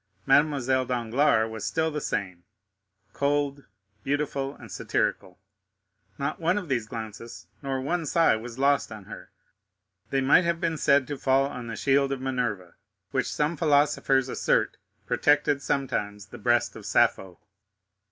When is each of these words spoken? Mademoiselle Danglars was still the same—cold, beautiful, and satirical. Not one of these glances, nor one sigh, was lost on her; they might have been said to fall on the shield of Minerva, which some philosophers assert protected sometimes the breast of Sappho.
Mademoiselle 0.25 0.83
Danglars 0.83 1.47
was 1.51 1.63
still 1.63 1.91
the 1.91 2.01
same—cold, 2.01 3.65
beautiful, 4.03 4.55
and 4.55 4.71
satirical. 4.71 5.37
Not 6.17 6.39
one 6.39 6.57
of 6.57 6.67
these 6.69 6.87
glances, 6.87 7.45
nor 7.61 7.79
one 7.79 8.07
sigh, 8.07 8.35
was 8.35 8.57
lost 8.57 8.91
on 8.91 9.03
her; 9.03 9.29
they 10.09 10.19
might 10.19 10.43
have 10.43 10.59
been 10.59 10.77
said 10.77 11.05
to 11.05 11.19
fall 11.19 11.45
on 11.45 11.67
the 11.67 11.75
shield 11.75 12.11
of 12.11 12.19
Minerva, 12.19 12.73
which 13.11 13.31
some 13.31 13.55
philosophers 13.55 14.27
assert 14.27 14.77
protected 15.05 15.61
sometimes 15.61 16.25
the 16.25 16.39
breast 16.39 16.75
of 16.75 16.83
Sappho. 16.87 17.37